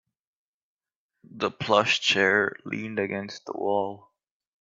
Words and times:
The 1.35 1.51
plush 1.51 1.99
chair 1.99 2.55
leaned 2.65 2.97
against 2.97 3.45
the 3.45 3.53
wall. 3.53 4.09